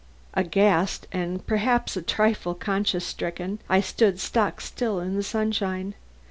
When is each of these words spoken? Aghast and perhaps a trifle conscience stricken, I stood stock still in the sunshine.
Aghast 0.33 1.05
and 1.11 1.45
perhaps 1.45 1.95
a 1.95 2.01
trifle 2.01 2.55
conscience 2.55 3.05
stricken, 3.05 3.59
I 3.69 3.81
stood 3.81 4.19
stock 4.19 4.59
still 4.59 4.99
in 4.99 5.15
the 5.15 5.21
sunshine. 5.21 5.93